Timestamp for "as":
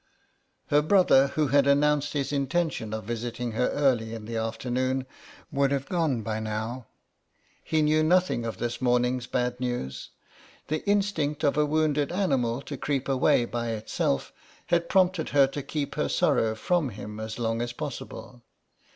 17.19-17.37, 17.61-17.71